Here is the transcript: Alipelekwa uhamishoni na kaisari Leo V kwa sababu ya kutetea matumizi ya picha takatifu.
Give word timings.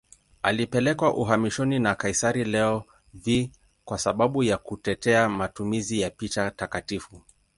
Alipelekwa 0.43 1.13
uhamishoni 1.13 1.79
na 1.79 1.95
kaisari 1.95 2.43
Leo 2.43 2.83
V 3.13 3.51
kwa 3.85 3.97
sababu 3.97 4.43
ya 4.43 4.57
kutetea 4.57 5.29
matumizi 5.29 6.01
ya 6.01 6.09
picha 6.09 6.51
takatifu. 6.51 7.21